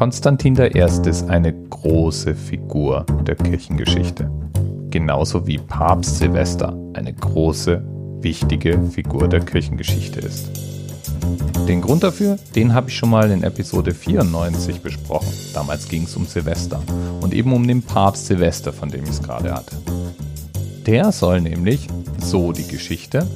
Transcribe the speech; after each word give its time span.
Konstantin 0.00 0.56
I. 0.56 0.80
ist 0.80 1.28
eine 1.28 1.52
große 1.52 2.34
Figur 2.34 3.04
der 3.26 3.34
Kirchengeschichte. 3.34 4.30
Genauso 4.88 5.46
wie 5.46 5.58
Papst 5.58 6.16
Silvester 6.16 6.74
eine 6.94 7.12
große, 7.12 7.84
wichtige 8.22 8.80
Figur 8.92 9.28
der 9.28 9.40
Kirchengeschichte 9.40 10.20
ist. 10.20 10.48
Den 11.68 11.82
Grund 11.82 12.02
dafür, 12.02 12.38
den 12.54 12.72
habe 12.72 12.88
ich 12.88 12.96
schon 12.96 13.10
mal 13.10 13.30
in 13.30 13.42
Episode 13.42 13.92
94 13.92 14.80
besprochen. 14.80 15.28
Damals 15.52 15.86
ging 15.86 16.04
es 16.04 16.16
um 16.16 16.24
Silvester 16.24 16.80
und 17.20 17.34
eben 17.34 17.52
um 17.52 17.68
den 17.68 17.82
Papst 17.82 18.24
Silvester, 18.24 18.72
von 18.72 18.88
dem 18.88 19.04
ich 19.04 19.10
es 19.10 19.22
gerade 19.22 19.52
hatte. 19.52 19.76
Der 20.86 21.12
soll 21.12 21.42
nämlich, 21.42 21.88
so 22.16 22.52
die 22.52 22.66
Geschichte, 22.66 23.26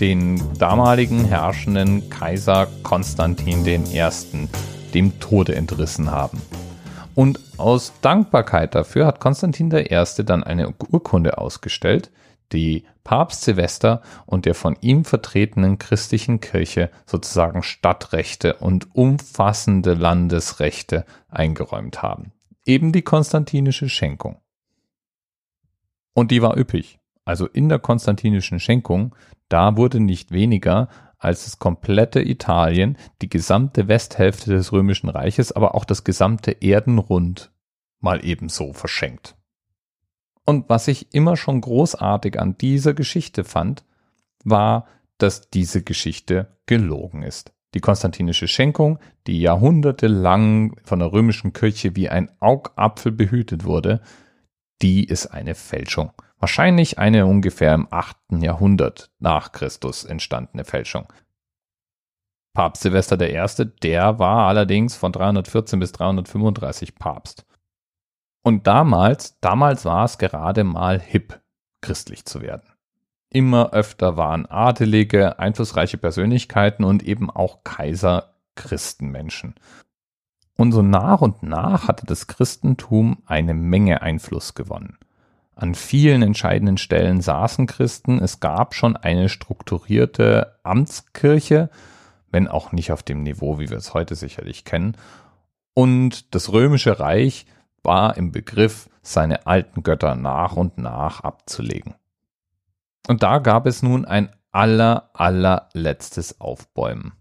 den 0.00 0.40
damaligen 0.60 1.24
herrschenden 1.24 2.08
Kaiser 2.08 2.68
Konstantin 2.84 3.66
I. 3.66 4.48
dem 4.94 5.20
Tode 5.20 5.54
entrissen 5.54 6.10
haben. 6.10 6.40
Und 7.14 7.40
aus 7.56 7.92
Dankbarkeit 8.00 8.74
dafür 8.74 9.06
hat 9.06 9.20
Konstantin 9.20 9.72
I. 9.72 10.06
dann 10.24 10.44
eine 10.44 10.72
Urkunde 10.90 11.38
ausgestellt, 11.38 12.10
die 12.52 12.84
Papst 13.04 13.42
Silvester 13.42 14.02
und 14.26 14.46
der 14.46 14.54
von 14.54 14.76
ihm 14.80 15.04
vertretenen 15.04 15.78
christlichen 15.78 16.40
Kirche 16.40 16.90
sozusagen 17.06 17.62
Stadtrechte 17.62 18.54
und 18.56 18.94
umfassende 18.94 19.94
Landesrechte 19.94 21.04
eingeräumt 21.28 22.02
haben. 22.02 22.32
Eben 22.64 22.92
die 22.92 23.02
konstantinische 23.02 23.88
Schenkung. 23.88 24.40
Und 26.14 26.30
die 26.30 26.42
war 26.42 26.56
üppig. 26.56 26.97
Also 27.28 27.46
in 27.46 27.68
der 27.68 27.78
konstantinischen 27.78 28.58
Schenkung, 28.58 29.14
da 29.50 29.76
wurde 29.76 30.00
nicht 30.00 30.32
weniger 30.32 30.88
als 31.18 31.44
das 31.44 31.58
komplette 31.58 32.22
Italien, 32.22 32.96
die 33.20 33.28
gesamte 33.28 33.86
Westhälfte 33.86 34.52
des 34.52 34.72
Römischen 34.72 35.10
Reiches, 35.10 35.52
aber 35.52 35.74
auch 35.74 35.84
das 35.84 36.04
gesamte 36.04 36.52
Erdenrund 36.52 37.52
mal 38.00 38.24
ebenso 38.24 38.72
verschenkt. 38.72 39.36
Und 40.46 40.70
was 40.70 40.88
ich 40.88 41.12
immer 41.14 41.36
schon 41.36 41.60
großartig 41.60 42.40
an 42.40 42.56
dieser 42.56 42.94
Geschichte 42.94 43.44
fand, 43.44 43.84
war, 44.42 44.86
dass 45.18 45.50
diese 45.50 45.82
Geschichte 45.82 46.56
gelogen 46.64 47.22
ist. 47.22 47.52
Die 47.74 47.80
konstantinische 47.80 48.48
Schenkung, 48.48 49.00
die 49.26 49.42
jahrhundertelang 49.42 50.80
von 50.82 51.00
der 51.00 51.12
römischen 51.12 51.52
Kirche 51.52 51.94
wie 51.94 52.08
ein 52.08 52.30
Augapfel 52.40 53.12
behütet 53.12 53.66
wurde, 53.66 54.00
die 54.80 55.04
ist 55.04 55.26
eine 55.26 55.54
Fälschung. 55.54 56.12
Wahrscheinlich 56.38 56.98
eine 56.98 57.26
ungefähr 57.26 57.74
im 57.74 57.88
8. 57.90 58.16
Jahrhundert 58.40 59.10
nach 59.18 59.52
Christus 59.52 60.04
entstandene 60.04 60.64
Fälschung. 60.64 61.12
Papst 62.54 62.82
Silvester 62.82 63.20
I., 63.20 63.64
der 63.82 64.18
war 64.18 64.48
allerdings 64.48 64.96
von 64.96 65.12
314 65.12 65.78
bis 65.78 65.92
335 65.92 66.94
Papst. 66.96 67.44
Und 68.42 68.66
damals, 68.66 69.38
damals 69.40 69.84
war 69.84 70.04
es 70.04 70.18
gerade 70.18 70.64
mal 70.64 71.00
hip, 71.00 71.40
christlich 71.80 72.24
zu 72.24 72.40
werden. 72.40 72.68
Immer 73.30 73.72
öfter 73.72 74.16
waren 74.16 74.46
adelige, 74.46 75.38
einflussreiche 75.38 75.98
Persönlichkeiten 75.98 76.84
und 76.84 77.02
eben 77.02 77.30
auch 77.30 77.62
Kaiser 77.62 78.34
Christenmenschen. 78.54 79.54
Und 80.56 80.72
so 80.72 80.82
nach 80.82 81.20
und 81.20 81.42
nach 81.42 81.88
hatte 81.88 82.06
das 82.06 82.26
Christentum 82.26 83.22
eine 83.26 83.54
Menge 83.54 84.02
Einfluss 84.02 84.54
gewonnen. 84.54 84.98
An 85.58 85.74
vielen 85.74 86.22
entscheidenden 86.22 86.78
Stellen 86.78 87.20
saßen 87.20 87.66
Christen. 87.66 88.20
Es 88.20 88.38
gab 88.38 88.76
schon 88.76 88.96
eine 88.96 89.28
strukturierte 89.28 90.56
Amtskirche, 90.62 91.68
wenn 92.30 92.46
auch 92.46 92.70
nicht 92.70 92.92
auf 92.92 93.02
dem 93.02 93.24
Niveau, 93.24 93.58
wie 93.58 93.68
wir 93.68 93.76
es 93.76 93.92
heute 93.92 94.14
sicherlich 94.14 94.64
kennen. 94.64 94.96
Und 95.74 96.32
das 96.32 96.52
römische 96.52 97.00
Reich 97.00 97.44
war 97.82 98.16
im 98.16 98.30
Begriff, 98.30 98.88
seine 99.02 99.48
alten 99.48 99.82
Götter 99.82 100.14
nach 100.14 100.52
und 100.54 100.78
nach 100.78 101.24
abzulegen. 101.24 101.96
Und 103.08 103.24
da 103.24 103.38
gab 103.38 103.66
es 103.66 103.82
nun 103.82 104.04
ein 104.04 104.30
aller, 104.52 105.10
allerletztes 105.12 106.40
Aufbäumen. 106.40 107.14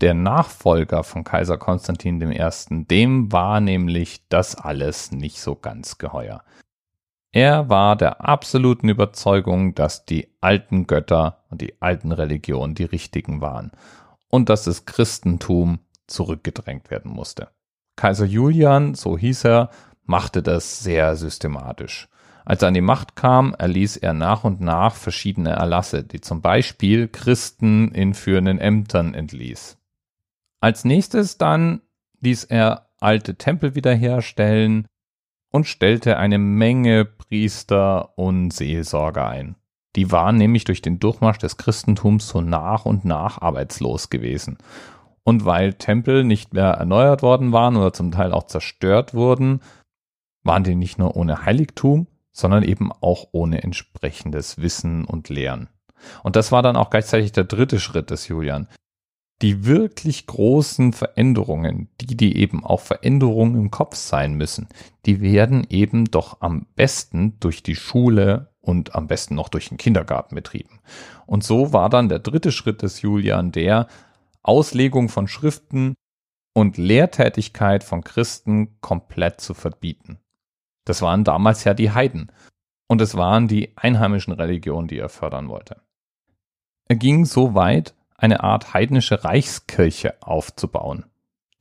Der 0.00 0.14
Nachfolger 0.14 1.04
von 1.04 1.22
Kaiser 1.22 1.58
Konstantin 1.58 2.20
I., 2.20 2.84
dem 2.86 3.30
war 3.30 3.60
nämlich 3.60 4.28
das 4.30 4.56
alles 4.56 5.12
nicht 5.12 5.40
so 5.40 5.54
ganz 5.54 5.98
geheuer. 5.98 6.42
Er 7.36 7.68
war 7.68 7.96
der 7.96 8.26
absoluten 8.26 8.88
Überzeugung, 8.88 9.74
dass 9.74 10.06
die 10.06 10.28
alten 10.40 10.86
Götter 10.86 11.44
und 11.50 11.60
die 11.60 11.74
alten 11.82 12.12
Religionen 12.12 12.74
die 12.74 12.84
richtigen 12.84 13.42
waren 13.42 13.72
und 14.30 14.48
dass 14.48 14.64
das 14.64 14.86
Christentum 14.86 15.80
zurückgedrängt 16.06 16.90
werden 16.90 17.10
musste. 17.10 17.48
Kaiser 17.94 18.24
Julian, 18.24 18.94
so 18.94 19.18
hieß 19.18 19.44
er, 19.44 19.68
machte 20.06 20.42
das 20.42 20.82
sehr 20.82 21.14
systematisch. 21.16 22.08
Als 22.46 22.62
er 22.62 22.68
an 22.68 22.74
die 22.74 22.80
Macht 22.80 23.16
kam, 23.16 23.52
erließ 23.52 23.98
er 23.98 24.14
nach 24.14 24.44
und 24.44 24.62
nach 24.62 24.94
verschiedene 24.94 25.50
Erlasse, 25.50 26.04
die 26.04 26.22
zum 26.22 26.40
Beispiel 26.40 27.06
Christen 27.06 27.92
in 27.92 28.14
führenden 28.14 28.58
Ämtern 28.58 29.12
entließ. 29.12 29.76
Als 30.62 30.86
nächstes 30.86 31.36
dann 31.36 31.82
ließ 32.18 32.44
er 32.44 32.88
alte 32.98 33.34
Tempel 33.34 33.74
wiederherstellen 33.74 34.86
und 35.50 35.66
stellte 35.66 36.16
eine 36.18 36.38
Menge 36.38 37.04
Priester 37.04 38.16
und 38.18 38.52
Seelsorger 38.52 39.28
ein. 39.28 39.56
Die 39.96 40.12
waren 40.12 40.36
nämlich 40.36 40.64
durch 40.64 40.82
den 40.82 40.98
Durchmarsch 40.98 41.38
des 41.38 41.56
Christentums 41.56 42.28
so 42.28 42.40
nach 42.40 42.84
und 42.84 43.04
nach 43.04 43.40
arbeitslos 43.40 44.10
gewesen 44.10 44.58
und 45.26 45.44
weil 45.44 45.74
Tempel 45.74 46.22
nicht 46.22 46.54
mehr 46.54 46.68
erneuert 46.68 47.20
worden 47.20 47.50
waren 47.50 47.76
oder 47.76 47.92
zum 47.92 48.12
Teil 48.12 48.32
auch 48.32 48.44
zerstört 48.44 49.12
wurden, 49.12 49.60
waren 50.44 50.62
die 50.62 50.76
nicht 50.76 50.98
nur 50.98 51.16
ohne 51.16 51.44
Heiligtum, 51.44 52.06
sondern 52.30 52.62
eben 52.62 52.92
auch 52.92 53.26
ohne 53.32 53.64
entsprechendes 53.64 54.62
Wissen 54.62 55.04
und 55.04 55.28
Lehren. 55.28 55.68
Und 56.22 56.36
das 56.36 56.52
war 56.52 56.62
dann 56.62 56.76
auch 56.76 56.90
gleichzeitig 56.90 57.32
der 57.32 57.42
dritte 57.42 57.80
Schritt 57.80 58.10
des 58.10 58.28
Julian. 58.28 58.68
Die 59.42 59.66
wirklich 59.66 60.26
großen 60.26 60.92
Veränderungen, 60.94 61.88
die 62.00 62.16
die 62.16 62.36
eben 62.38 62.64
auch 62.64 62.80
Veränderungen 62.80 63.54
im 63.56 63.70
Kopf 63.70 63.94
sein 63.94 64.34
müssen, 64.34 64.68
die 65.04 65.20
werden 65.20 65.66
eben 65.68 66.06
doch 66.06 66.40
am 66.40 66.66
besten 66.74 67.38
durch 67.40 67.62
die 67.62 67.76
Schule 67.76 68.54
und 68.60 68.94
am 68.94 69.06
besten 69.06 69.34
noch 69.34 69.48
durch 69.48 69.68
den 69.68 69.76
Kindergarten 69.76 70.34
betrieben. 70.34 70.80
Und 71.26 71.44
so 71.44 71.72
war 71.72 71.90
dann 71.90 72.08
der 72.08 72.18
dritte 72.18 72.50
Schritt 72.50 72.82
des 72.82 73.02
Julian 73.02 73.52
der, 73.52 73.88
Auslegung 74.42 75.08
von 75.08 75.28
Schriften 75.28 75.94
und 76.54 76.78
Lehrtätigkeit 76.78 77.84
von 77.84 78.02
Christen 78.02 78.80
komplett 78.80 79.40
zu 79.40 79.54
verbieten. 79.54 80.18
Das 80.86 81.02
waren 81.02 81.24
damals 81.24 81.64
ja 81.64 81.74
die 81.74 81.90
Heiden 81.90 82.32
und 82.88 83.00
es 83.00 83.16
waren 83.16 83.48
die 83.48 83.76
einheimischen 83.76 84.32
Religionen, 84.32 84.88
die 84.88 84.98
er 84.98 85.08
fördern 85.08 85.48
wollte. 85.48 85.82
Er 86.88 86.96
ging 86.96 87.24
so 87.24 87.54
weit, 87.54 87.94
eine 88.18 88.42
Art 88.42 88.74
heidnische 88.74 89.24
Reichskirche 89.24 90.14
aufzubauen. 90.20 91.06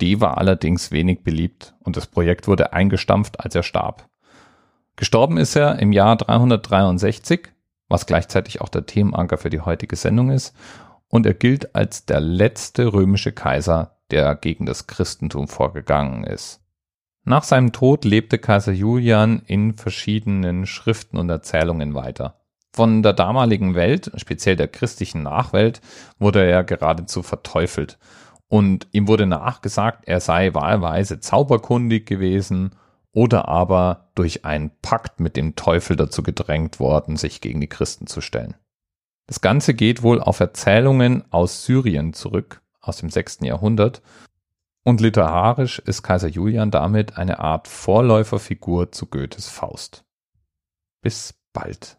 Die 0.00 0.20
war 0.20 0.38
allerdings 0.38 0.90
wenig 0.90 1.22
beliebt 1.22 1.74
und 1.80 1.96
das 1.96 2.06
Projekt 2.06 2.48
wurde 2.48 2.72
eingestampft, 2.72 3.40
als 3.40 3.54
er 3.54 3.62
starb. 3.62 4.08
Gestorben 4.96 5.38
ist 5.38 5.56
er 5.56 5.78
im 5.78 5.92
Jahr 5.92 6.16
363, 6.16 7.48
was 7.88 8.06
gleichzeitig 8.06 8.60
auch 8.60 8.68
der 8.68 8.86
Themenanker 8.86 9.38
für 9.38 9.50
die 9.50 9.60
heutige 9.60 9.96
Sendung 9.96 10.30
ist, 10.30 10.54
und 11.08 11.26
er 11.26 11.34
gilt 11.34 11.74
als 11.74 12.06
der 12.06 12.20
letzte 12.20 12.92
römische 12.92 13.32
Kaiser, 13.32 13.98
der 14.10 14.34
gegen 14.34 14.66
das 14.66 14.86
Christentum 14.86 15.48
vorgegangen 15.48 16.24
ist. 16.24 16.60
Nach 17.24 17.42
seinem 17.42 17.72
Tod 17.72 18.04
lebte 18.04 18.38
Kaiser 18.38 18.72
Julian 18.72 19.42
in 19.46 19.74
verschiedenen 19.74 20.66
Schriften 20.66 21.16
und 21.16 21.30
Erzählungen 21.30 21.94
weiter. 21.94 22.43
Von 22.74 23.04
der 23.04 23.12
damaligen 23.12 23.76
Welt, 23.76 24.10
speziell 24.16 24.56
der 24.56 24.66
christlichen 24.66 25.22
Nachwelt, 25.22 25.80
wurde 26.18 26.44
er 26.44 26.64
geradezu 26.64 27.22
verteufelt. 27.22 28.00
Und 28.48 28.88
ihm 28.90 29.06
wurde 29.06 29.26
nachgesagt, 29.26 30.08
er 30.08 30.18
sei 30.18 30.54
wahlweise 30.54 31.20
zauberkundig 31.20 32.04
gewesen 32.04 32.74
oder 33.12 33.46
aber 33.46 34.10
durch 34.16 34.44
einen 34.44 34.72
Pakt 34.82 35.20
mit 35.20 35.36
dem 35.36 35.54
Teufel 35.54 35.94
dazu 35.94 36.24
gedrängt 36.24 36.80
worden, 36.80 37.16
sich 37.16 37.40
gegen 37.40 37.60
die 37.60 37.68
Christen 37.68 38.08
zu 38.08 38.20
stellen. 38.20 38.56
Das 39.28 39.40
Ganze 39.40 39.74
geht 39.74 40.02
wohl 40.02 40.20
auf 40.20 40.40
Erzählungen 40.40 41.22
aus 41.30 41.64
Syrien 41.64 42.12
zurück, 42.12 42.60
aus 42.80 42.96
dem 42.96 43.08
6. 43.08 43.38
Jahrhundert, 43.42 44.02
und 44.82 45.00
literarisch 45.00 45.78
ist 45.78 46.02
Kaiser 46.02 46.26
Julian 46.26 46.72
damit 46.72 47.18
eine 47.18 47.38
Art 47.38 47.68
Vorläuferfigur 47.68 48.90
zu 48.90 49.06
Goethes 49.06 49.46
Faust. 49.46 50.04
Bis 51.02 51.34
bald. 51.52 51.98